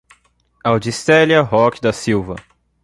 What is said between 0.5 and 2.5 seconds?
Audicelia Roque da Silva